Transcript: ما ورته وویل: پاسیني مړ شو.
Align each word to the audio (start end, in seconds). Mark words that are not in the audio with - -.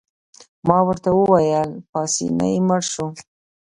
ما 0.67 0.77
ورته 0.87 1.09
وویل: 1.17 1.71
پاسیني 1.91 2.53
مړ 2.67 2.81
شو. 2.91 3.07